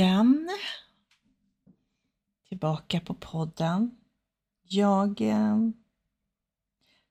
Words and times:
igen. 0.00 0.48
Tillbaka 2.48 3.00
på 3.00 3.14
podden. 3.14 3.96
Jag 4.62 5.20
eh, 5.20 5.58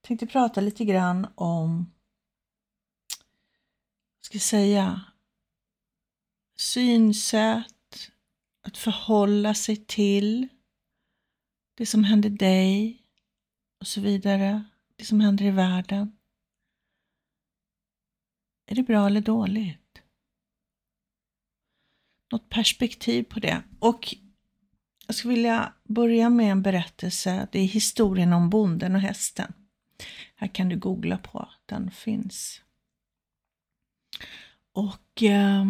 tänkte 0.02 0.28
prata 0.28 0.62
lite 0.62 0.86
grann 0.86 1.28
om, 1.36 1.78
vad 4.16 4.26
ska 4.26 4.36
jag 4.36 4.42
säga, 4.42 5.02
synsätt, 6.58 8.12
att 8.62 8.78
förhålla 8.78 9.54
sig 9.54 9.76
till 9.76 10.48
det 11.76 11.86
som 11.86 12.04
händer 12.04 12.30
dig 12.30 13.04
och 13.80 13.88
så 13.88 14.02
vidare, 14.02 14.64
det 14.96 15.06
som 15.06 15.20
händer 15.20 15.46
i 15.46 15.52
världen. 15.52 16.18
Är 18.66 18.76
det 18.76 18.84
bra 18.84 19.08
eller 19.08 19.22
dåligt? 19.22 19.89
Något 22.32 22.50
perspektiv 22.50 23.24
på 23.24 23.40
det. 23.40 23.64
Och 23.80 24.16
jag 25.08 25.16
skulle 25.16 25.34
vilja 25.34 25.74
börja 25.84 26.30
med 26.30 26.52
en 26.52 26.62
berättelse. 26.62 27.48
Det 27.52 27.60
är 27.60 27.66
historien 27.66 28.34
om 28.34 28.50
bonden 28.50 28.96
och 28.96 29.02
hästen. 29.02 29.54
Här 30.36 30.48
kan 30.48 30.70
du 30.70 30.78
googla 30.78 31.18
på, 31.18 31.50
den 31.66 31.92
finns. 31.92 32.62
Och 34.72 35.24
eh, 35.24 35.66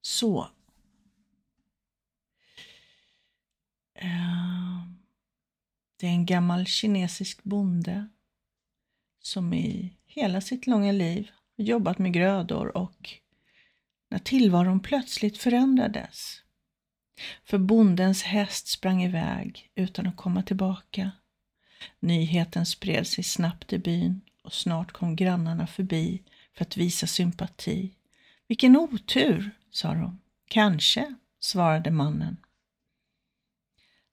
så. 0.00 0.48
Eh, 3.94 4.86
det 5.96 6.06
är 6.06 6.10
en 6.10 6.26
gammal 6.26 6.66
kinesisk 6.66 7.42
bonde 7.42 8.08
som 9.18 9.54
i 9.54 9.96
hela 10.04 10.40
sitt 10.40 10.66
långa 10.66 10.92
liv 10.92 11.30
jobbat 11.56 11.98
med 11.98 12.12
grödor 12.12 12.76
och 12.76 13.21
när 14.12 14.18
tillvaron 14.18 14.80
plötsligt 14.80 15.38
förändrades. 15.38 16.42
För 17.44 17.58
bondens 17.58 18.22
häst 18.22 18.68
sprang 18.68 19.02
iväg 19.02 19.70
utan 19.74 20.06
att 20.06 20.16
komma 20.16 20.42
tillbaka. 20.42 21.10
Nyheten 22.00 22.66
spred 22.66 23.06
sig 23.06 23.24
snabbt 23.24 23.72
i 23.72 23.78
byn 23.78 24.20
och 24.42 24.52
snart 24.52 24.92
kom 24.92 25.16
grannarna 25.16 25.66
förbi 25.66 26.22
för 26.56 26.64
att 26.64 26.76
visa 26.76 27.06
sympati. 27.06 27.94
Vilken 28.48 28.76
otur, 28.76 29.50
sa 29.70 29.94
de. 29.94 30.20
Kanske, 30.48 31.14
svarade 31.40 31.90
mannen. 31.90 32.36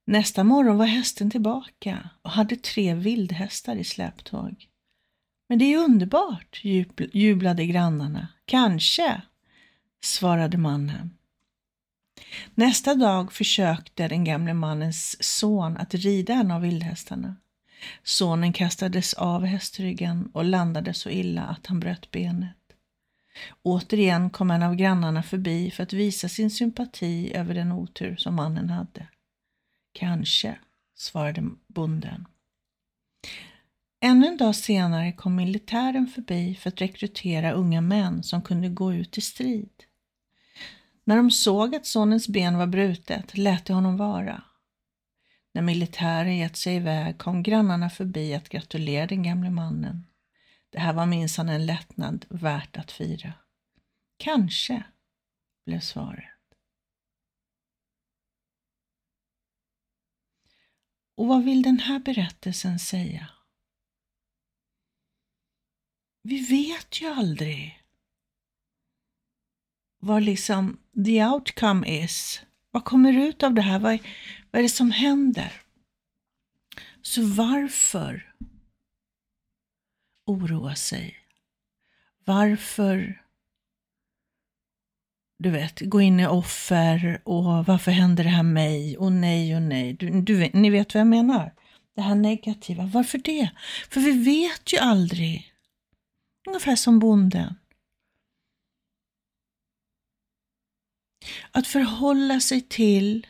Nästa 0.05 0.43
morgon 0.43 0.77
var 0.77 0.85
hästen 0.85 1.31
tillbaka 1.31 2.09
och 2.21 2.31
hade 2.31 2.55
tre 2.55 2.93
vildhästar 2.93 3.75
i 3.75 3.83
släptåg. 3.83 4.67
Men 5.49 5.59
det 5.59 5.73
är 5.73 5.77
underbart, 5.77 6.59
jublade 7.13 7.65
grannarna. 7.65 8.27
Kanske, 8.45 9.21
svarade 10.01 10.57
mannen. 10.57 11.17
Nästa 12.55 12.95
dag 12.95 13.33
försökte 13.33 14.07
den 14.07 14.23
gamle 14.23 14.53
mannens 14.53 15.23
son 15.23 15.77
att 15.77 15.93
rida 15.93 16.33
en 16.33 16.51
av 16.51 16.61
vildhästarna. 16.61 17.35
Sonen 18.03 18.53
kastades 18.53 19.13
av 19.13 19.45
hästryggen 19.45 20.29
och 20.33 20.45
landade 20.45 20.93
så 20.93 21.09
illa 21.09 21.43
att 21.43 21.67
han 21.67 21.79
bröt 21.79 22.11
benet. 22.11 22.55
Återigen 23.63 24.29
kom 24.29 24.51
en 24.51 24.63
av 24.63 24.75
grannarna 24.75 25.23
förbi 25.23 25.71
för 25.71 25.83
att 25.83 25.93
visa 25.93 26.29
sin 26.29 26.51
sympati 26.51 27.33
över 27.35 27.53
den 27.53 27.71
otur 27.71 28.15
som 28.15 28.35
mannen 28.35 28.69
hade. 28.69 29.07
Kanske, 29.93 30.59
svarade 30.95 31.49
bonden. 31.67 32.25
Ännu 34.01 34.27
en 34.27 34.37
dag 34.37 34.55
senare 34.55 35.11
kom 35.11 35.35
militären 35.35 36.07
förbi 36.07 36.55
för 36.55 36.69
att 36.69 36.81
rekrytera 36.81 37.51
unga 37.51 37.81
män 37.81 38.23
som 38.23 38.41
kunde 38.41 38.69
gå 38.69 38.93
ut 38.93 39.17
i 39.17 39.21
strid. 39.21 39.83
När 41.09 41.15
de 41.17 41.31
såg 41.31 41.75
att 41.75 41.85
sonens 41.85 42.27
ben 42.27 42.57
var 42.57 42.67
brutet 42.67 43.37
lät 43.37 43.65
de 43.65 43.73
honom 43.73 43.97
vara. 43.97 44.43
När 45.53 45.61
militären 45.61 46.37
gett 46.37 46.57
sig 46.57 46.75
iväg 46.75 47.17
kom 47.17 47.43
grannarna 47.43 47.89
förbi 47.89 48.35
att 48.35 48.49
gratulera 48.49 49.07
den 49.07 49.23
gamle 49.23 49.49
mannen. 49.49 50.07
Det 50.69 50.79
här 50.79 50.93
var 50.93 51.05
minsann 51.05 51.49
en 51.49 51.65
lättnad 51.65 52.25
värt 52.29 52.77
att 52.77 52.91
fira. 52.91 53.33
Kanske, 54.17 54.83
blev 55.65 55.79
svaret. 55.79 56.57
Och 61.15 61.27
vad 61.27 61.43
vill 61.43 61.61
den 61.61 61.79
här 61.79 61.99
berättelsen 61.99 62.79
säga? 62.79 63.29
Vi 66.23 66.39
vet 66.39 67.01
ju 67.01 67.07
aldrig 67.07 67.78
vad 69.99 70.23
liksom 70.23 70.77
the 71.05 71.25
outcome 71.25 72.03
is. 72.03 72.41
Vad 72.71 72.85
kommer 72.85 73.13
ut 73.13 73.43
av 73.43 73.53
det 73.53 73.61
här? 73.61 73.79
Vad 73.79 73.93
är, 73.93 73.99
vad 74.51 74.59
är 74.59 74.63
det 74.63 74.69
som 74.69 74.91
händer? 74.91 75.53
Så 77.01 77.21
varför 77.25 78.33
oroa 80.25 80.75
sig? 80.75 81.15
Varför 82.25 83.21
du 85.39 85.49
vet, 85.49 85.79
gå 85.79 86.01
in 86.01 86.19
i 86.19 86.27
offer 86.27 87.21
och 87.23 87.65
varför 87.65 87.91
händer 87.91 88.23
det 88.23 88.29
här 88.29 88.43
mig 88.43 88.97
och 88.97 89.11
nej 89.11 89.55
och 89.55 89.61
nej. 89.61 89.93
Du, 89.93 90.21
du, 90.21 90.49
ni 90.53 90.69
vet 90.69 90.93
vad 90.93 91.01
jag 91.01 91.07
menar? 91.07 91.53
Det 91.95 92.01
här 92.01 92.15
negativa. 92.15 92.85
Varför 92.93 93.17
det? 93.17 93.49
För 93.89 93.99
vi 93.99 94.11
vet 94.11 94.73
ju 94.73 94.77
aldrig. 94.77 95.53
Ungefär 96.47 96.75
som 96.75 96.99
bonden. 96.99 97.55
Att 101.51 101.67
förhålla 101.67 102.39
sig 102.39 102.61
till 102.61 103.27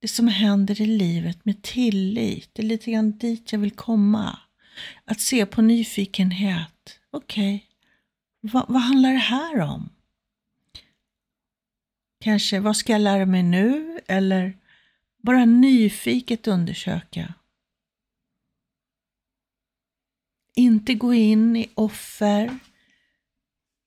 det 0.00 0.08
som 0.08 0.28
händer 0.28 0.80
i 0.80 0.86
livet 0.86 1.44
med 1.44 1.62
tillit. 1.62 2.50
Det 2.52 2.62
är 2.62 2.66
lite 2.66 2.90
grann 2.90 3.18
dit 3.18 3.52
jag 3.52 3.58
vill 3.58 3.70
komma. 3.70 4.38
Att 5.04 5.20
se 5.20 5.46
på 5.46 5.62
nyfikenhet. 5.62 6.98
Okej, 7.10 7.54
okay. 7.54 8.52
Va, 8.52 8.66
vad 8.68 8.82
handlar 8.82 9.12
det 9.12 9.18
här 9.18 9.60
om? 9.60 9.88
Kanske, 12.20 12.60
vad 12.60 12.76
ska 12.76 12.92
jag 12.92 13.00
lära 13.00 13.26
mig 13.26 13.42
nu? 13.42 14.00
Eller 14.06 14.58
bara 15.22 15.44
nyfiket 15.44 16.46
undersöka. 16.46 17.34
Inte 20.54 20.94
gå 20.94 21.14
in 21.14 21.56
i 21.56 21.70
offer. 21.74 22.58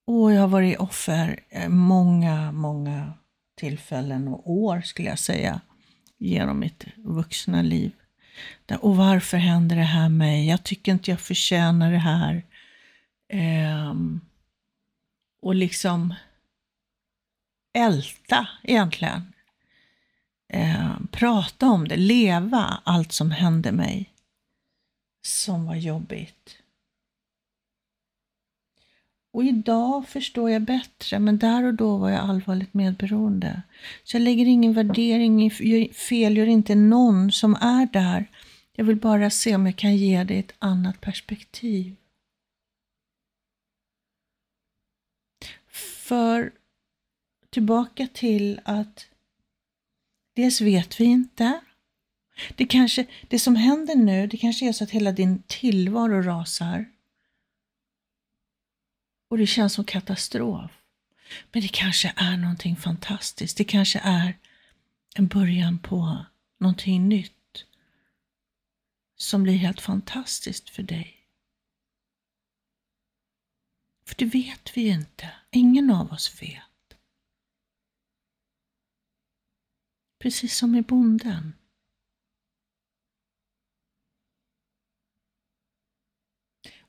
Och 0.08 0.34
jag 0.34 0.42
har 0.42 0.48
varit 0.48 0.78
offer 0.78 1.40
eh, 1.50 1.70
många, 1.70 2.52
många 2.52 3.14
tillfällen 3.58 4.28
och 4.28 4.52
år 4.52 4.82
skulle 4.82 5.10
jag 5.10 5.20
säga 5.20 5.62
genom 6.18 6.60
mitt 6.60 6.86
vuxna 6.96 7.62
liv. 7.62 7.92
Och 8.80 8.98
varför 8.98 9.38
händer 9.38 9.76
det 9.76 9.82
här 9.82 10.10
mig? 10.10 10.48
Jag 10.48 10.64
tycker 10.64 10.92
inte 10.92 11.12
jag 11.12 11.20
förtjänar 11.20 11.92
det 11.92 11.98
här. 11.98 12.44
Um, 13.90 14.22
och 15.42 15.56
liksom 15.56 16.14
älta 17.78 18.48
egentligen. 18.64 19.34
Ehm, 20.50 21.08
prata 21.12 21.68
om 21.70 21.88
det, 21.88 21.96
leva 21.96 22.82
allt 22.84 23.12
som 23.12 23.32
hände 23.32 23.72
mig 23.72 24.14
som 25.26 25.66
var 25.66 25.76
jobbigt. 25.76 26.58
Och 29.36 29.44
idag 29.44 30.08
förstår 30.08 30.52
jag 30.52 30.62
bättre, 30.62 31.20
men 31.20 31.38
där 31.38 31.64
och 31.64 31.74
då 31.74 31.98
var 31.98 32.10
jag 32.10 32.30
allvarligt 32.30 32.74
medberoende. 32.74 33.62
Så 34.04 34.18
jag 34.18 34.22
lägger 34.22 34.46
ingen 34.46 34.74
värdering, 34.74 35.52
fel 35.94 36.38
gör 36.38 36.48
inte 36.48 36.76
någon 36.76 37.32
som 37.32 37.56
är 37.56 37.86
där. 37.94 38.32
Jag 38.76 38.86
vill 38.86 38.96
bara 38.96 39.30
se 39.30 39.56
om 39.56 39.66
jag 39.66 39.76
kan 39.76 39.98
ge 39.98 40.24
dig 40.24 40.40
ett 40.40 40.54
annat 40.60 41.02
perspektiv. 41.02 41.96
För 46.08 46.52
tillbaka 47.50 48.08
till 48.14 48.60
att 48.64 49.06
dels 50.36 50.62
vet 50.62 51.00
vi 51.00 51.06
inte. 51.06 51.60
Det, 52.56 52.66
kanske, 52.66 53.06
det 53.28 53.40
som 53.40 53.56
händer 53.56 53.96
nu, 53.96 54.28
det 54.28 54.38
kanske 54.38 54.68
är 54.68 54.74
så 54.74 54.84
att 54.84 54.92
hela 54.92 55.12
din 55.12 55.44
tillvaro 55.48 56.22
rasar. 56.22 56.86
Och 59.28 59.38
det 59.38 59.48
känns 59.48 59.74
som 59.74 59.86
katastrof. 59.86 60.72
Men 61.52 61.62
det 61.62 61.68
kanske 61.68 62.14
är 62.16 62.38
någonting 62.38 62.76
fantastiskt. 62.76 63.58
Det 63.58 63.64
kanske 63.64 64.00
är 64.00 64.38
en 65.16 65.28
början 65.28 65.80
på 65.80 66.26
någonting 66.58 67.10
nytt 67.10 67.66
som 69.16 69.44
blir 69.44 69.58
helt 69.58 69.82
fantastiskt 69.82 70.70
för 70.70 70.84
dig. 70.84 71.28
För 74.08 74.16
det 74.16 74.26
vet 74.26 74.78
vi 74.78 74.82
ju 74.82 74.92
inte. 74.92 75.34
Ingen 75.52 75.90
av 75.90 76.12
oss 76.12 76.42
vet. 76.42 76.98
Precis 80.20 80.58
som 80.58 80.76
i 80.76 80.82
bonden. 80.82 81.54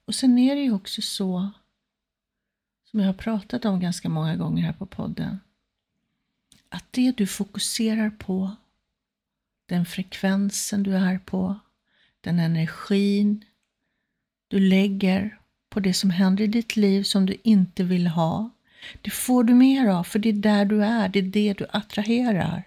Och 0.06 0.14
sen 0.14 0.38
är 0.38 0.56
det 0.56 0.62
ju 0.62 0.72
också 0.72 1.02
så, 1.02 1.50
som 2.96 3.00
jag 3.00 3.08
har 3.08 3.14
pratat 3.14 3.64
om 3.64 3.80
ganska 3.80 4.08
många 4.08 4.36
gånger 4.36 4.62
här 4.62 4.72
på 4.72 4.86
podden, 4.86 5.40
att 6.68 6.84
det 6.90 7.12
du 7.16 7.26
fokuserar 7.26 8.10
på, 8.10 8.56
den 9.66 9.86
frekvensen 9.86 10.82
du 10.82 10.96
är 10.96 11.18
på, 11.18 11.58
den 12.20 12.38
energin 12.38 13.44
du 14.48 14.60
lägger 14.60 15.38
på 15.68 15.80
det 15.80 15.94
som 15.94 16.10
händer 16.10 16.44
i 16.44 16.46
ditt 16.46 16.76
liv 16.76 17.02
som 17.02 17.26
du 17.26 17.36
inte 17.42 17.84
vill 17.84 18.06
ha, 18.06 18.50
det 19.02 19.10
får 19.10 19.44
du 19.44 19.54
mer 19.54 19.88
av, 19.88 20.04
för 20.04 20.18
det 20.18 20.28
är 20.28 20.32
där 20.32 20.64
du 20.64 20.84
är, 20.84 21.08
det 21.08 21.18
är 21.18 21.22
det 21.22 21.52
du 21.52 21.66
attraherar. 21.70 22.62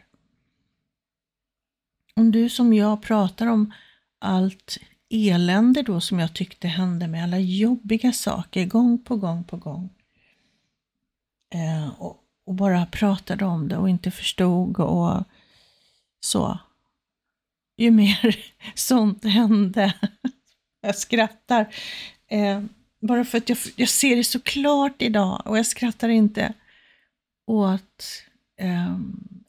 Om 2.15 2.31
du 2.31 2.49
som 2.49 2.73
jag 2.73 3.01
pratar 3.01 3.47
om 3.47 3.73
allt 4.19 4.77
elände 5.09 5.81
då 5.81 6.01
som 6.01 6.19
jag 6.19 6.33
tyckte 6.33 6.67
hände 6.67 7.07
med 7.07 7.23
alla 7.23 7.39
jobbiga 7.39 8.11
saker 8.11 8.65
gång 8.65 8.97
på 9.03 9.15
gång 9.15 9.43
på 9.43 9.57
gång. 9.57 9.89
Eh, 11.49 12.01
och, 12.01 12.23
och, 12.45 12.55
bara 12.55 12.85
pratade 12.85 13.45
om 13.45 13.67
det 13.67 13.77
och 13.77 13.89
inte 13.89 14.11
förstod 14.11 14.79
och 14.79 15.23
så. 16.19 16.59
Ju 17.77 17.91
mer 17.91 18.45
sånt 18.75 19.25
hände, 19.25 19.93
jag 20.81 20.95
skrattar, 20.95 21.75
eh, 22.27 22.63
bara 22.99 23.25
för 23.25 23.37
att 23.37 23.49
jag, 23.49 23.57
jag 23.75 23.89
ser 23.89 24.15
det 24.15 24.23
så 24.23 24.39
klart 24.39 25.01
idag 25.01 25.41
och 25.45 25.57
jag 25.57 25.65
skrattar 25.65 26.09
inte 26.09 26.53
åt 27.45 28.23
eh, 28.57 28.97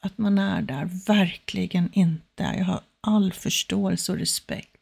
att 0.00 0.19
man 0.19 0.38
är 0.38 0.62
där, 0.62 0.85
verkligen 1.06 1.93
inte. 1.93 2.43
Jag 2.43 2.64
har 2.64 2.81
all 3.00 3.32
förståelse 3.32 4.12
och 4.12 4.19
respekt. 4.19 4.76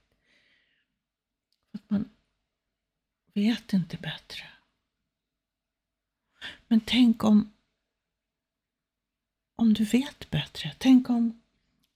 Att 1.75 1.91
man 1.91 2.09
vet 3.35 3.73
inte 3.73 3.97
bättre. 3.97 4.43
Men 6.69 6.81
tänk 6.81 7.25
om, 7.25 7.53
om 9.57 9.75
du 9.75 9.85
vet 9.85 10.31
bättre. 10.31 10.75
Tänk 10.79 11.11
om 11.11 11.41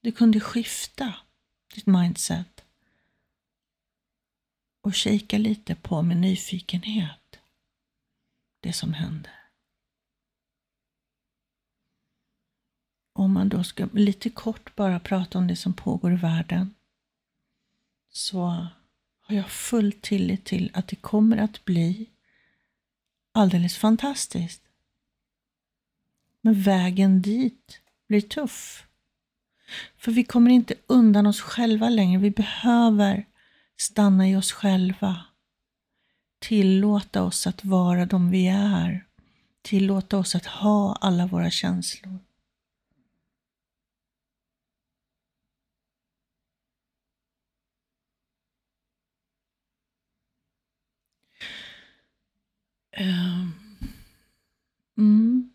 du 0.01 0.13
kunde 0.13 0.41
skifta 0.41 1.15
ditt 1.75 1.87
mindset 1.87 2.65
och 4.81 4.95
kika 4.95 5.39
lite 5.39 5.75
på 5.75 6.03
med 6.03 6.17
nyfikenhet 6.17 7.39
det 8.61 8.73
som 8.73 8.93
händer. 8.93 9.33
Om 13.13 13.33
man 13.33 13.49
då 13.49 13.65
ska 13.65 13.89
lite 13.93 14.31
kort 14.31 14.77
bara 14.77 15.01
prata 15.01 15.39
om 15.39 15.47
det 15.47 15.57
som 15.57 15.73
pågår 15.73 16.13
i 16.13 16.17
världen 16.17 16.75
så 18.09 18.47
har 19.21 19.37
jag 19.37 19.51
full 19.51 19.93
tillit 19.93 20.45
till 20.45 20.71
att 20.75 20.89
det 20.89 20.97
kommer 20.97 21.37
att 21.37 21.65
bli 21.65 22.11
alldeles 23.33 23.77
fantastiskt. 23.77 24.63
Men 26.41 26.63
vägen 26.63 27.23
dit 27.23 27.81
blir 28.09 28.21
tuff. 28.21 28.87
För 29.97 30.13
vi 30.13 30.25
kommer 30.25 30.51
inte 30.51 30.75
undan 30.87 31.27
oss 31.27 31.41
själva 31.41 31.89
längre. 31.89 32.21
Vi 32.21 32.31
behöver 32.31 33.27
stanna 33.77 34.29
i 34.29 34.37
oss 34.37 34.53
själva. 34.53 35.21
Tillåta 36.39 37.23
oss 37.23 37.47
att 37.47 37.65
vara 37.65 38.07
de 38.07 38.31
vi 38.31 38.49
är. 38.49 39.07
Tillåta 39.63 40.19
oss 40.19 40.35
att 40.35 40.47
ha 40.47 40.97
alla 41.01 41.27
våra 41.27 41.51
känslor. 41.51 42.12
Mm. 54.97 55.51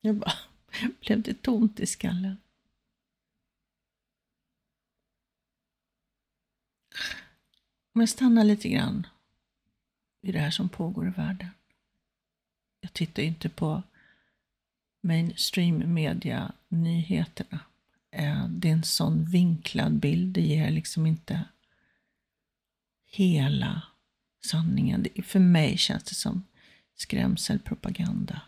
Jag 0.00 0.16
bara 0.16 0.32
blev 1.00 1.22
det 1.22 1.42
tomt 1.42 1.80
i 1.80 1.86
skallen. 1.86 2.36
Om 7.92 8.00
jag 8.00 8.08
stannar 8.08 8.44
lite 8.44 8.68
grann 8.68 9.06
i 10.22 10.32
det 10.32 10.38
här 10.38 10.50
som 10.50 10.68
pågår 10.68 11.06
i 11.06 11.10
världen. 11.10 11.48
Jag 12.80 12.92
tittar 12.92 13.22
inte 13.22 13.48
på 13.48 13.82
mainstream 15.00 15.94
media 15.94 16.52
nyheterna. 16.68 17.60
Eh, 18.10 18.48
det 18.48 18.68
är 18.68 18.72
en 18.72 18.82
sån 18.82 19.24
vinklad 19.24 19.92
bild, 19.92 20.34
det 20.34 20.40
ger 20.40 20.70
liksom 20.70 21.06
inte 21.06 21.44
hela 23.06 23.82
sanningen. 24.46 25.06
För 25.24 25.38
mig 25.38 25.78
känns 25.78 26.02
det 26.02 26.14
som 26.14 26.44
skrämselpropaganda. 26.96 28.40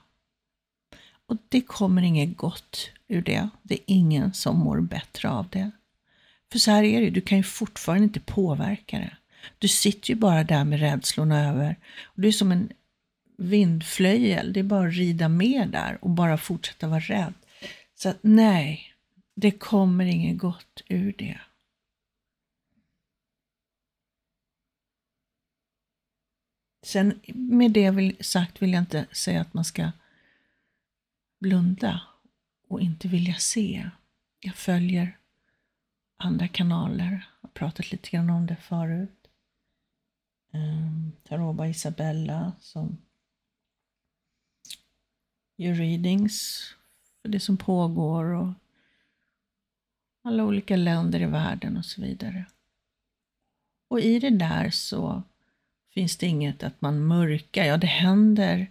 Och 1.26 1.36
det 1.48 1.60
kommer 1.60 2.02
inget 2.02 2.36
gott 2.36 2.90
ur 3.08 3.22
det. 3.22 3.48
Det 3.62 3.74
är 3.74 3.80
ingen 3.86 4.34
som 4.34 4.58
mår 4.58 4.80
bättre 4.80 5.28
av 5.28 5.48
det. 5.48 5.70
För 6.52 6.58
så 6.58 6.70
här 6.70 6.82
är 6.82 7.00
det 7.00 7.10
du 7.10 7.20
kan 7.20 7.38
ju 7.38 7.44
fortfarande 7.44 8.04
inte 8.04 8.20
påverka 8.20 8.98
det. 8.98 9.16
Du 9.58 9.68
sitter 9.68 10.10
ju 10.10 10.16
bara 10.16 10.44
där 10.44 10.64
med 10.64 10.80
rädslorna 10.80 11.48
över. 11.48 11.76
Och 12.02 12.22
du 12.22 12.28
är 12.28 12.32
som 12.32 12.52
en 12.52 12.72
vindflöjel, 13.36 14.52
det 14.52 14.60
är 14.60 14.64
bara 14.64 14.88
att 14.88 14.94
rida 14.94 15.28
med 15.28 15.68
där 15.68 15.98
och 16.00 16.10
bara 16.10 16.38
fortsätta 16.38 16.88
vara 16.88 17.00
rädd. 17.00 17.34
Så 17.94 18.08
att 18.08 18.18
nej, 18.20 18.94
det 19.34 19.50
kommer 19.50 20.04
inget 20.04 20.38
gott 20.38 20.82
ur 20.88 21.14
det. 21.18 21.38
Sen 26.88 27.20
med 27.34 27.72
det 27.72 28.24
sagt 28.24 28.62
vill 28.62 28.72
jag 28.72 28.82
inte 28.82 29.06
säga 29.12 29.40
att 29.40 29.54
man 29.54 29.64
ska 29.64 29.92
blunda 31.40 32.00
och 32.68 32.80
inte 32.80 33.08
vilja 33.08 33.34
se. 33.34 33.90
Jag 34.40 34.54
följer 34.54 35.18
andra 36.16 36.48
kanaler, 36.48 37.26
jag 37.40 37.48
har 37.48 37.52
pratat 37.52 37.92
lite 37.92 38.10
grann 38.10 38.30
om 38.30 38.46
det 38.46 38.56
förut. 38.56 39.28
Ehm, 40.52 40.62
um, 40.62 41.12
Taroba 41.22 41.66
Isabella 41.66 42.52
som 42.60 42.98
gör 45.56 45.74
readings 45.74 46.62
för 47.22 47.28
det 47.28 47.40
som 47.40 47.56
pågår 47.56 48.24
och 48.24 48.52
alla 50.22 50.44
olika 50.44 50.76
länder 50.76 51.20
i 51.20 51.26
världen 51.26 51.76
och 51.76 51.84
så 51.84 52.00
vidare. 52.00 52.46
Och 53.88 54.00
i 54.00 54.18
det 54.18 54.30
där 54.30 54.70
så 54.70 55.22
finns 55.98 56.16
det 56.16 56.26
inget 56.26 56.62
att 56.62 56.80
man 56.80 57.06
mörkar. 57.06 57.64
Ja, 57.64 57.76
det 57.76 57.86
händer 57.86 58.70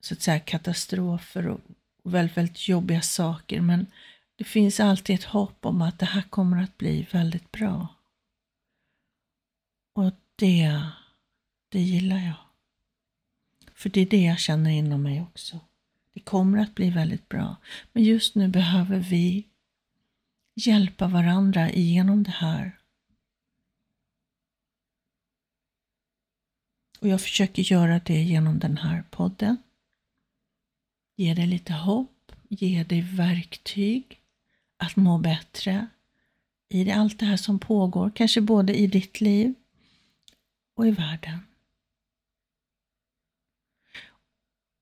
så 0.00 0.14
att 0.14 0.22
säga 0.22 0.40
katastrofer 0.40 1.48
och 1.48 1.60
väldigt, 2.04 2.36
väldigt 2.36 2.68
jobbiga 2.68 3.02
saker, 3.02 3.60
men 3.60 3.86
det 4.36 4.44
finns 4.44 4.80
alltid 4.80 5.14
ett 5.14 5.24
hopp 5.24 5.66
om 5.66 5.82
att 5.82 5.98
det 5.98 6.06
här 6.06 6.22
kommer 6.22 6.62
att 6.62 6.78
bli 6.78 7.06
väldigt 7.10 7.52
bra. 7.52 7.88
Och 9.94 10.12
det, 10.36 10.80
det 11.68 11.80
gillar 11.80 12.18
jag. 12.18 12.36
För 13.74 13.90
det 13.90 14.00
är 14.00 14.06
det 14.06 14.22
jag 14.22 14.38
känner 14.38 14.70
inom 14.70 15.02
mig 15.02 15.22
också. 15.22 15.60
Det 16.14 16.20
kommer 16.20 16.58
att 16.58 16.74
bli 16.74 16.90
väldigt 16.90 17.28
bra. 17.28 17.56
Men 17.92 18.02
just 18.02 18.34
nu 18.34 18.48
behöver 18.48 18.98
vi 18.98 19.46
hjälpa 20.54 21.08
varandra 21.08 21.70
igenom 21.70 22.22
det 22.22 22.30
här 22.30 22.75
Och 27.00 27.08
jag 27.08 27.20
försöker 27.20 27.62
göra 27.62 28.00
det 28.04 28.22
genom 28.22 28.58
den 28.58 28.76
här 28.76 29.04
podden. 29.10 29.56
Ge 31.16 31.34
dig 31.34 31.46
lite 31.46 31.72
hopp, 31.72 32.32
ge 32.48 32.84
dig 32.84 33.00
verktyg 33.00 34.20
att 34.76 34.96
må 34.96 35.18
bättre 35.18 35.86
i 36.68 36.90
allt 36.90 37.18
det 37.18 37.26
här 37.26 37.36
som 37.36 37.58
pågår, 37.58 38.10
kanske 38.14 38.40
både 38.40 38.78
i 38.78 38.86
ditt 38.86 39.20
liv 39.20 39.54
och 40.74 40.86
i 40.86 40.90
världen. 40.90 41.38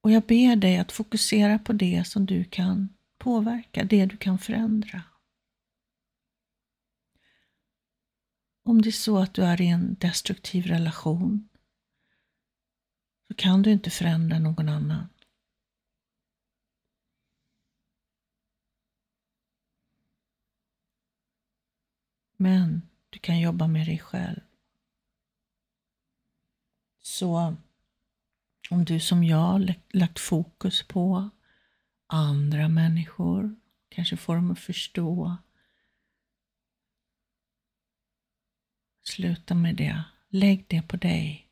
Och 0.01 0.11
jag 0.11 0.23
ber 0.23 0.57
dig 0.57 0.79
att 0.79 0.93
fokusera 0.93 1.59
på 1.59 1.73
det 1.73 2.05
som 2.07 2.27
du 2.27 2.45
kan 2.45 2.89
påverka, 3.19 3.85
det 3.85 4.07
du 4.07 4.17
kan 4.17 4.39
förändra. 4.39 5.03
Om 8.65 8.83
det 8.83 8.89
är 8.89 8.93
så 8.93 9.19
att 9.19 9.35
du 9.35 9.45
är 9.45 9.61
i 9.61 9.69
en 9.69 9.97
destruktiv 10.01 10.67
relation, 10.67 11.49
så 13.29 13.35
kan 13.35 13.63
du 13.63 13.73
inte 13.73 13.91
förändra 13.91 14.39
någon 14.39 14.69
annan. 14.69 15.09
Men 22.37 22.89
du 23.11 23.19
kan 23.19 23.41
jobba 23.41 23.67
med 23.67 23.87
dig 23.87 23.99
själv. 23.99 24.41
Så 27.03 27.57
om 28.71 28.85
du 28.85 29.01
som 29.01 29.25
jag 29.25 29.75
lagt 29.89 30.19
fokus 30.19 30.83
på 30.89 31.31
andra 32.07 32.69
människor, 32.69 33.57
kanske 33.89 34.17
får 34.17 34.35
dem 34.35 34.51
att 34.51 34.59
förstå. 34.59 35.37
Sluta 39.03 39.55
med 39.55 39.77
det. 39.77 40.05
Lägg 40.29 40.65
det 40.69 40.83
på 40.83 40.97
dig. 40.97 41.44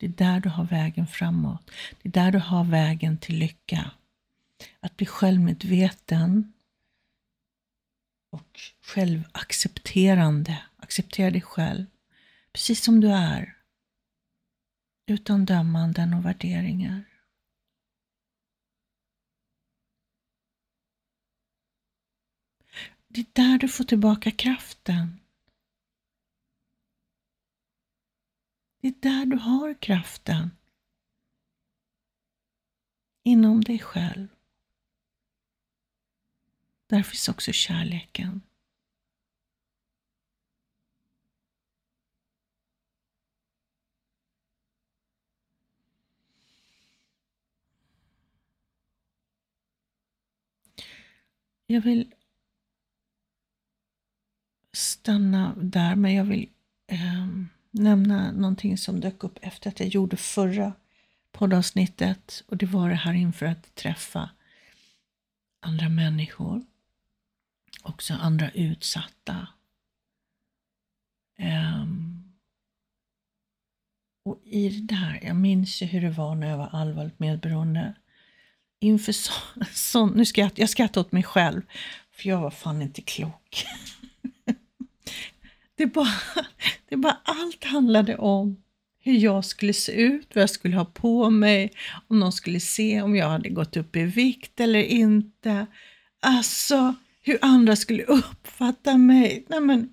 Det 0.00 0.06
är 0.06 0.10
där 0.10 0.40
du 0.40 0.48
har 0.48 0.64
vägen 0.64 1.06
framåt. 1.06 1.70
Det 2.02 2.08
är 2.08 2.12
där 2.12 2.32
du 2.32 2.38
har 2.38 2.64
vägen 2.64 3.18
till 3.18 3.38
lycka. 3.38 3.90
Att 4.80 4.96
bli 4.96 5.06
självmedveten 5.06 6.52
och 8.30 8.60
självaccepterande. 8.80 10.62
Acceptera 10.76 11.30
dig 11.30 11.40
själv 11.40 11.86
precis 12.52 12.84
som 12.84 13.00
du 13.00 13.08
är. 13.12 13.56
Utan 15.06 15.44
dömanden 15.44 16.14
och 16.14 16.24
värderingar. 16.24 17.04
Det 23.08 23.20
är 23.20 23.26
där 23.32 23.58
du 23.58 23.68
får 23.68 23.84
tillbaka 23.84 24.30
kraften. 24.30 25.19
Det 28.80 28.88
är 28.88 28.94
där 29.00 29.26
du 29.26 29.36
har 29.36 29.74
kraften. 29.74 30.50
Inom 33.22 33.64
dig 33.64 33.78
själv. 33.78 34.28
Där 36.86 37.02
finns 37.02 37.28
också 37.28 37.52
kärleken. 37.52 38.40
Jag 51.66 51.80
vill 51.80 52.14
stanna 54.72 55.54
där, 55.56 55.96
men 55.96 56.14
jag 56.14 56.24
vill 56.24 56.48
um 56.88 57.48
nämna 57.70 58.32
någonting 58.32 58.78
som 58.78 59.00
dök 59.00 59.24
upp 59.24 59.38
efter 59.42 59.70
att 59.70 59.80
jag 59.80 59.88
gjorde 59.88 60.16
förra 60.16 60.72
poddavsnittet 61.32 62.44
och 62.46 62.56
det 62.56 62.66
var 62.66 62.88
det 62.88 62.94
här 62.94 63.14
inför 63.14 63.46
att 63.46 63.74
träffa 63.74 64.30
andra 65.60 65.88
människor, 65.88 66.64
också 67.82 68.14
andra 68.14 68.50
utsatta. 68.50 69.48
Um, 71.38 72.32
och 74.24 74.40
i 74.44 74.68
det 74.68 74.94
där, 74.94 75.20
jag 75.22 75.36
minns 75.36 75.82
ju 75.82 75.86
hur 75.86 76.00
det 76.00 76.10
var 76.10 76.34
när 76.34 76.48
jag 76.48 76.58
var 76.58 76.68
allvarligt 76.72 77.18
medberoende. 77.18 77.94
Inför 78.80 79.12
så, 79.12 79.32
så 79.72 80.06
nu 80.06 80.24
skrattar 80.24 80.54
jag, 80.56 80.62
jag 80.62 80.70
skrattar 80.70 81.00
åt 81.00 81.12
mig 81.12 81.22
själv, 81.22 81.62
för 82.10 82.28
jag 82.28 82.40
var 82.40 82.50
fan 82.50 82.82
inte 82.82 83.02
klok. 83.02 83.66
det, 85.80 85.86
bara, 85.86 86.14
det 86.88 86.96
bara 86.96 87.18
allt 87.24 87.64
handlade 87.64 88.16
om 88.16 88.62
hur 89.02 89.12
jag 89.12 89.44
skulle 89.44 89.72
se 89.72 89.92
ut, 89.92 90.34
vad 90.34 90.42
jag 90.42 90.50
skulle 90.50 90.76
ha 90.76 90.84
på 90.84 91.30
mig, 91.30 91.72
om 92.08 92.20
någon 92.20 92.32
skulle 92.32 92.60
se 92.60 93.02
om 93.02 93.16
jag 93.16 93.28
hade 93.28 93.48
gått 93.48 93.76
upp 93.76 93.96
i 93.96 94.02
vikt 94.02 94.60
eller 94.60 94.82
inte. 94.82 95.66
Alltså, 96.20 96.94
hur 97.22 97.38
andra 97.42 97.76
skulle 97.76 98.02
uppfatta 98.02 98.96
mig. 98.96 99.44
Nej, 99.48 99.60
men, 99.60 99.92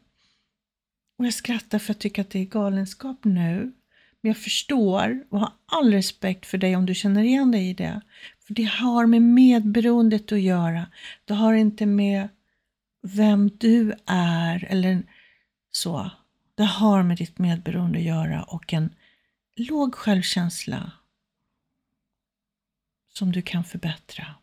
och 1.19 1.25
jag 1.25 1.33
skrattar 1.33 1.79
för 1.79 1.93
jag 1.93 1.99
tycker 1.99 2.21
att 2.21 2.29
det 2.29 2.39
är 2.39 2.45
galenskap 2.45 3.23
nu. 3.23 3.73
Men 4.21 4.29
jag 4.29 4.37
förstår 4.37 5.23
och 5.29 5.39
har 5.39 5.51
all 5.65 5.93
respekt 5.93 6.45
för 6.45 6.57
dig 6.57 6.75
om 6.75 6.85
du 6.85 6.95
känner 6.95 7.23
igen 7.23 7.51
dig 7.51 7.69
i 7.69 7.73
det. 7.73 8.01
För 8.47 8.53
det 8.53 8.63
har 8.63 9.05
med 9.05 9.21
medberoendet 9.21 10.31
att 10.31 10.41
göra. 10.41 10.85
Det 11.25 11.33
har 11.33 11.53
inte 11.53 11.85
med 11.85 12.27
vem 13.01 13.49
du 13.57 13.93
är 14.05 14.67
eller 14.69 15.03
så. 15.77 16.11
Det 16.55 16.63
har 16.63 17.03
med 17.03 17.17
ditt 17.17 17.37
medberoende 17.37 17.99
att 17.99 18.05
göra 18.05 18.43
och 18.43 18.73
en 18.73 18.95
låg 19.55 19.95
självkänsla 19.95 20.91
som 23.13 23.31
du 23.31 23.41
kan 23.41 23.63
förbättra. 23.63 24.35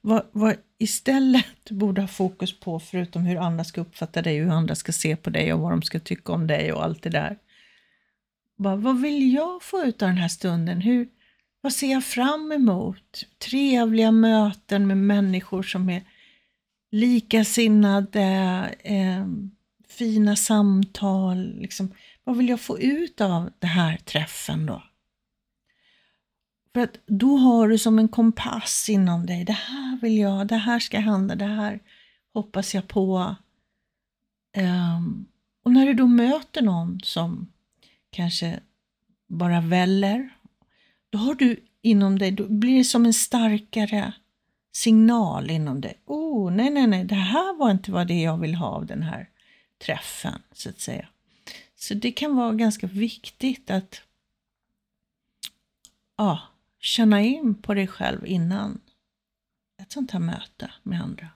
Vad, 0.00 0.26
vad 0.32 0.56
istället 0.78 1.70
borde 1.70 2.00
ha 2.00 2.08
fokus 2.08 2.60
på, 2.60 2.80
förutom 2.80 3.22
hur 3.22 3.36
andra 3.36 3.64
ska 3.64 3.80
uppfatta 3.80 4.22
dig, 4.22 4.38
hur 4.38 4.50
andra 4.50 4.74
ska 4.74 4.92
se 4.92 5.16
på 5.16 5.30
dig 5.30 5.52
och 5.52 5.60
vad 5.60 5.72
de 5.72 5.82
ska 5.82 6.00
tycka 6.00 6.32
om 6.32 6.46
dig 6.46 6.72
och 6.72 6.84
allt 6.84 7.02
det 7.02 7.10
där. 7.10 7.38
Bara, 8.56 8.76
vad 8.76 9.00
vill 9.00 9.34
jag 9.34 9.62
få 9.62 9.82
ut 9.82 10.02
av 10.02 10.08
den 10.08 10.18
här 10.18 10.28
stunden? 10.28 10.80
Hur, 10.80 11.08
vad 11.60 11.72
ser 11.72 11.92
jag 11.92 12.04
fram 12.04 12.52
emot? 12.52 13.26
Trevliga 13.38 14.10
möten 14.10 14.86
med 14.86 14.96
människor 14.96 15.62
som 15.62 15.88
är 15.88 16.02
likasinnade, 16.96 18.24
eh, 18.78 19.26
fina 19.88 20.36
samtal. 20.36 21.54
Liksom. 21.60 21.94
Vad 22.24 22.36
vill 22.36 22.48
jag 22.48 22.60
få 22.60 22.78
ut 22.78 23.20
av 23.20 23.50
den 23.58 23.70
här 23.70 23.96
träffen 23.96 24.66
då? 24.66 24.82
För 26.74 26.80
att 26.80 26.98
då 27.06 27.36
har 27.36 27.68
du 27.68 27.78
som 27.78 27.98
en 27.98 28.08
kompass 28.08 28.88
inom 28.88 29.26
dig. 29.26 29.44
Det 29.44 29.52
här 29.52 30.00
vill 30.00 30.18
jag, 30.18 30.46
det 30.46 30.56
här 30.56 30.78
ska 30.78 30.98
hända, 30.98 31.34
det 31.34 31.44
här 31.44 31.80
hoppas 32.34 32.74
jag 32.74 32.88
på. 32.88 33.36
Um, 34.56 35.26
och 35.64 35.72
när 35.72 35.86
du 35.86 35.94
då 35.94 36.06
möter 36.06 36.62
någon 36.62 37.00
som 37.04 37.52
kanske 38.10 38.60
bara 39.28 39.60
väller, 39.60 40.30
då 41.10 41.18
har 41.18 41.34
du 41.34 41.64
inom 41.82 42.18
dig, 42.18 42.30
då 42.30 42.48
blir 42.48 42.78
det 42.78 42.84
som 42.84 43.06
en 43.06 43.14
starkare 43.14 44.12
signal 44.76 45.50
inom 45.50 45.80
dig. 45.80 46.00
Oh, 46.04 46.52
nej, 46.52 46.70
nej, 46.70 46.86
nej, 46.86 47.04
det 47.04 47.14
här 47.14 47.56
var 47.56 47.70
inte 47.70 47.92
vad 47.92 48.06
det 48.06 48.22
jag 48.22 48.38
vill 48.38 48.54
ha 48.54 48.66
av 48.66 48.86
den 48.86 49.02
här 49.02 49.30
träffen, 49.78 50.42
så 50.52 50.68
att 50.68 50.80
säga. 50.80 51.08
Så 51.76 51.94
det 51.94 52.12
kan 52.12 52.36
vara 52.36 52.52
ganska 52.52 52.86
viktigt 52.86 53.70
att 53.70 54.02
ja, 56.16 56.42
känna 56.80 57.22
in 57.22 57.54
på 57.54 57.74
dig 57.74 57.86
själv 57.86 58.26
innan 58.26 58.80
ett 59.82 59.92
sånt 59.92 60.10
här 60.10 60.20
möte 60.20 60.72
med 60.82 61.02
andra. 61.02 61.28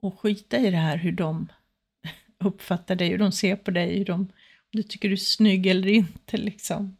Och 0.00 0.20
skita 0.20 0.58
i 0.58 0.70
det 0.70 0.76
här 0.76 0.96
hur 0.96 1.12
de 1.12 1.48
uppfattar 2.38 2.96
dig, 2.96 3.08
hur 3.08 3.18
de 3.18 3.32
ser 3.32 3.56
på 3.56 3.70
dig, 3.70 3.98
hur 3.98 4.04
de, 4.04 4.20
om 4.20 4.28
du 4.70 4.82
tycker 4.82 5.08
du 5.08 5.14
är 5.14 5.16
snygg 5.16 5.66
eller 5.66 5.88
inte. 5.88 6.36
Liksom. 6.36 6.96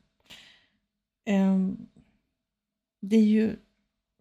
Um, 1.26 1.86
det 3.00 3.16
är 3.16 3.24
ju 3.24 3.56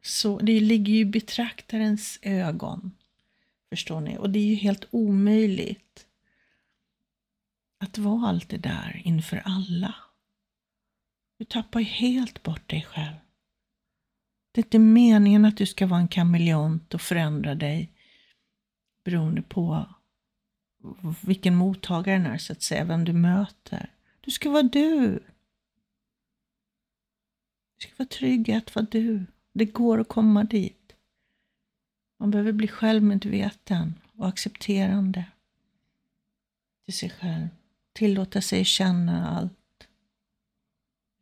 så, 0.01 0.39
det 0.39 0.60
ligger 0.60 0.93
ju 0.93 1.00
i 1.00 1.05
betraktarens 1.05 2.20
ögon. 2.22 2.91
Förstår 3.70 4.01
ni? 4.01 4.17
Och 4.17 4.29
det 4.29 4.39
är 4.39 4.46
ju 4.46 4.55
helt 4.55 4.86
omöjligt 4.91 6.08
att 7.79 7.98
vara 7.98 8.27
allt 8.27 8.50
det 8.50 8.58
där 8.58 9.01
inför 9.05 9.41
alla. 9.46 9.96
Du 11.38 11.46
tappar 11.46 11.79
ju 11.79 11.86
helt 11.86 12.43
bort 12.43 12.70
dig 12.70 12.81
själv. 12.81 13.15
Det 14.51 14.62
är 14.62 14.65
inte 14.65 14.79
meningen 14.79 15.46
att 15.46 15.58
du 15.58 15.65
ska 15.65 15.88
vara 15.88 16.00
en 16.00 16.08
kameleont 16.08 16.93
och 16.93 17.01
förändra 17.01 17.55
dig 17.55 17.91
beroende 19.03 19.41
på 19.41 19.86
vilken 21.22 21.55
mottagaren 21.55 22.25
är, 22.25 22.38
så 22.38 22.53
att 22.53 22.62
säga, 22.62 22.86
vem 22.86 23.05
du 23.05 23.13
möter. 23.13 23.93
Du 24.22 24.31
ska 24.31 24.50
vara 24.50 24.63
du. 24.63 25.20
Du 27.77 27.84
ska 27.84 27.91
vara 27.98 28.08
trygg 28.08 28.50
i 28.50 28.53
att 28.53 28.75
vara 28.75 28.86
du. 28.91 29.25
Det 29.53 29.65
går 29.65 30.00
att 30.00 30.08
komma 30.08 30.43
dit. 30.43 30.93
Man 32.17 32.31
behöver 32.31 32.51
bli 32.51 32.67
självmedveten 32.67 34.00
och 34.17 34.27
accepterande 34.27 35.25
till 36.86 36.93
sig 36.93 37.10
själv. 37.10 37.48
Tillåta 37.93 38.41
sig 38.41 38.65
känna 38.65 39.29
allt 39.29 39.88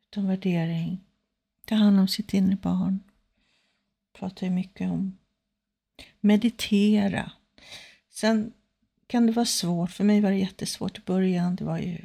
utan 0.05 0.27
värdering. 0.27 0.99
Ta 1.65 1.75
hand 1.75 1.99
om 1.99 2.07
sitt 2.07 2.33
inre 2.33 2.55
barn. 2.55 2.99
Pratar 4.13 4.47
ju 4.47 4.53
mycket 4.53 4.91
om. 4.91 5.17
Meditera. 6.19 7.31
Sen 8.09 8.53
kan 9.07 9.25
det 9.25 9.31
vara 9.31 9.45
svårt. 9.45 9.91
För 9.91 10.03
mig 10.03 10.21
var 10.21 10.31
det 10.31 10.37
jättesvårt 10.37 10.97
i 10.97 11.01
början. 11.01 11.55
Det 11.55 11.63
var 11.63 11.77
ju 11.77 11.97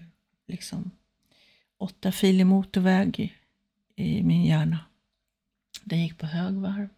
liksom 0.47 0.91
åtta 1.79 2.13
filer 2.13 2.45
motorväg 2.45 3.39
i 3.97 4.23
min 4.23 4.45
hjärna. 4.45 4.79
Den 5.85 6.03
gick 6.03 6.19
på 6.19 6.27
högvarv. 6.27 6.89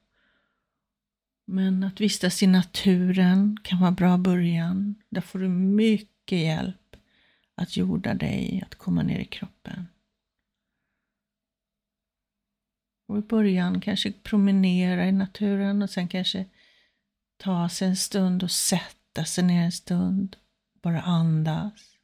Men 1.44 1.84
att 1.84 2.00
vistas 2.00 2.42
i 2.42 2.46
naturen 2.46 3.58
kan 3.62 3.80
vara 3.80 3.90
bra 3.90 4.18
början. 4.18 4.94
Där 5.08 5.20
får 5.20 5.38
du 5.38 5.48
mycket 5.48 6.38
hjälp 6.38 6.96
att 7.54 7.76
jorda 7.76 8.14
dig, 8.14 8.62
att 8.66 8.74
komma 8.74 9.02
ner 9.02 9.18
i 9.18 9.24
kroppen. 9.24 9.88
Och 13.06 13.18
i 13.18 13.20
början 13.20 13.80
kanske 13.80 14.12
promenera 14.12 15.06
i 15.06 15.12
naturen 15.12 15.82
och 15.82 15.90
sen 15.90 16.08
kanske 16.08 16.46
ta 17.36 17.68
sig 17.68 17.88
en 17.88 17.96
stund 17.96 18.42
och 18.42 18.50
sätta 18.50 19.24
sig 19.24 19.44
ner 19.44 19.62
en 19.62 19.72
stund. 19.72 20.36
Bara 20.82 21.02
andas. 21.02 21.96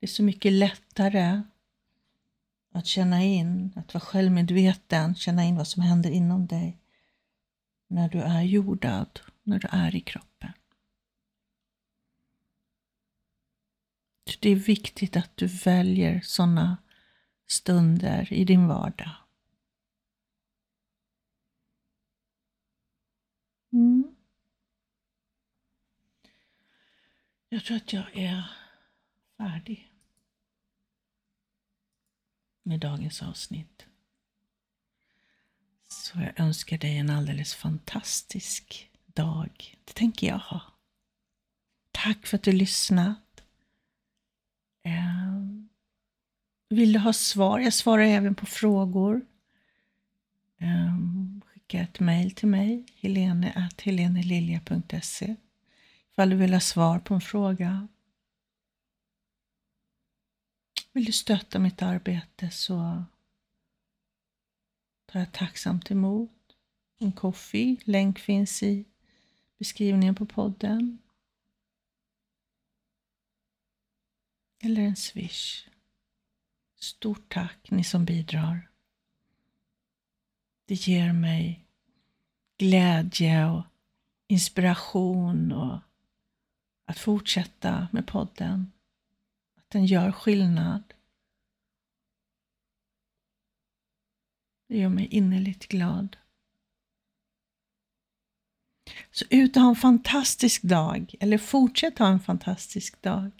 Det 0.00 0.06
är 0.06 0.08
så 0.08 0.22
mycket 0.22 0.52
lättare 0.52 1.42
att 2.76 2.86
känna 2.86 3.22
in, 3.22 3.72
att 3.76 3.94
vara 3.94 4.04
självmedveten, 4.04 5.14
känna 5.14 5.44
in 5.44 5.56
vad 5.56 5.68
som 5.68 5.82
händer 5.82 6.10
inom 6.10 6.46
dig. 6.46 6.80
när 7.88 8.08
du 8.08 8.20
är 8.20 8.42
jordad, 8.42 9.20
när 9.42 9.58
du 9.58 9.68
är 9.70 9.96
i 9.96 10.00
kroppen. 10.00 10.52
Det 14.40 14.50
är 14.50 14.56
viktigt 14.56 15.16
att 15.16 15.36
du 15.36 15.46
väljer 15.46 16.20
sådana 16.20 16.76
stunder 17.46 18.32
i 18.32 18.44
din 18.44 18.68
vardag. 18.68 19.16
Mm. 23.72 24.16
Jag 27.48 27.64
tror 27.64 27.76
att 27.76 27.92
jag 27.92 28.16
är 28.16 28.50
färdig 29.36 29.95
med 32.66 32.80
dagens 32.80 33.22
avsnitt. 33.22 33.86
Så 35.88 36.20
jag 36.20 36.40
önskar 36.40 36.78
dig 36.78 36.98
en 36.98 37.10
alldeles 37.10 37.54
fantastisk 37.54 38.90
dag. 39.06 39.76
Det 39.84 39.92
tänker 39.92 40.26
jag 40.26 40.38
ha. 40.38 40.60
Tack 41.90 42.26
för 42.26 42.36
att 42.36 42.42
du 42.42 42.52
lyssnat. 42.52 43.42
Ehm, 44.82 45.68
vill 46.68 46.92
du 46.92 46.98
ha 46.98 47.12
svar? 47.12 47.60
Jag 47.60 47.72
svarar 47.72 48.02
även 48.02 48.34
på 48.34 48.46
frågor. 48.46 49.26
Ehm, 50.58 51.42
skicka 51.46 51.80
ett 51.80 52.00
mejl 52.00 52.30
till 52.30 52.48
mig, 52.48 52.86
helenehelenelilja.se, 52.96 55.36
ifall 56.12 56.30
du 56.30 56.36
vill 56.36 56.52
ha 56.52 56.60
svar 56.60 56.98
på 56.98 57.14
en 57.14 57.20
fråga. 57.20 57.88
Vill 60.96 61.04
du 61.04 61.12
stötta 61.12 61.58
mitt 61.58 61.82
arbete 61.82 62.50
så 62.50 63.04
tar 65.06 65.20
jag 65.20 65.32
tacksamt 65.32 65.90
emot 65.90 66.56
en 66.98 67.12
koffe. 67.12 67.76
Länk 67.84 68.18
finns 68.18 68.62
i 68.62 68.84
beskrivningen 69.58 70.14
på 70.14 70.26
podden. 70.26 70.98
Eller 74.62 74.82
en 74.82 74.96
swish. 74.96 75.68
Stort 76.76 77.32
tack 77.32 77.70
ni 77.70 77.84
som 77.84 78.04
bidrar. 78.04 78.70
Det 80.64 80.74
ger 80.74 81.12
mig 81.12 81.64
glädje 82.58 83.46
och 83.46 83.62
inspiration 84.26 85.52
och 85.52 85.78
att 86.84 86.98
fortsätta 86.98 87.88
med 87.92 88.06
podden. 88.06 88.72
Att 89.66 89.70
den 89.70 89.86
gör 89.86 90.12
skillnad. 90.12 90.94
Det 94.68 94.78
gör 94.78 94.88
mig 94.88 95.06
innerligt 95.06 95.68
glad. 95.68 96.16
Så 99.10 99.24
ut 99.30 99.56
och 99.56 99.62
ha 99.62 99.68
en 99.68 99.76
fantastisk 99.76 100.62
dag, 100.62 101.14
eller 101.20 101.38
fortsätt 101.38 101.98
ha 101.98 102.08
en 102.08 102.20
fantastisk 102.20 103.02
dag. 103.02 103.30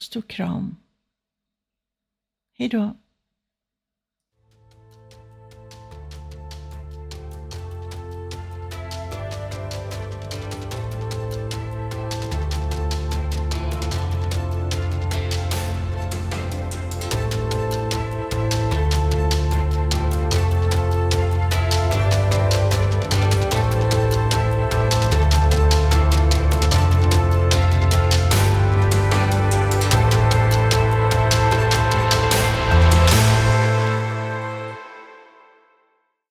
Stor 0.00 0.22
kram. 0.22 0.76
Hej 2.52 2.68
då. 2.68 2.96